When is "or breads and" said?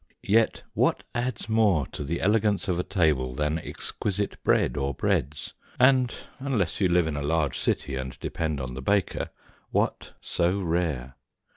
4.75-6.11